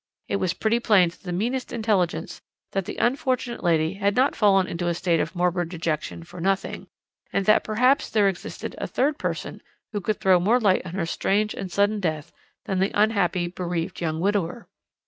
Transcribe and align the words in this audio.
It 0.27 0.37
was 0.37 0.55
pretty 0.55 0.79
plain 0.79 1.11
to 1.11 1.23
the 1.23 1.31
meanest 1.31 1.71
intelligence 1.71 2.41
that 2.71 2.85
the 2.85 2.97
unfortunate 2.97 3.63
lady 3.63 3.93
had 3.93 4.15
not 4.15 4.35
fallen 4.35 4.65
into 4.65 4.87
a 4.87 4.95
state 4.95 5.19
of 5.19 5.35
morbid 5.35 5.69
dejection 5.69 6.23
for 6.23 6.41
nothing, 6.41 6.87
and 7.31 7.45
that 7.45 7.63
perhaps 7.63 8.09
there 8.09 8.27
existed 8.27 8.73
a 8.79 8.87
third 8.87 9.19
person 9.19 9.61
who 9.91 10.01
could 10.01 10.19
throw 10.19 10.39
more 10.39 10.59
light 10.59 10.83
on 10.87 10.93
her 10.95 11.05
strange 11.05 11.53
and 11.53 11.71
sudden 11.71 11.99
death 11.99 12.33
than 12.65 12.79
the 12.79 12.89
unhappy, 12.99 13.45
bereaved 13.47 14.01
young 14.01 14.19
widower. 14.19 14.67